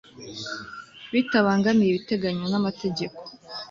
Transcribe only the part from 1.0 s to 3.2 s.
bitabangamiye ibiteganywa n amategeko